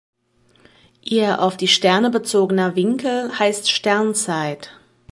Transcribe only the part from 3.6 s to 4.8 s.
Sternzeit.